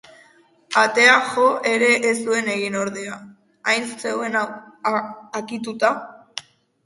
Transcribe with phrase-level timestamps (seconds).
[0.83, 3.19] Atea jo ere ez zuen egin, ordea,
[3.73, 5.93] hain zegoen akituta.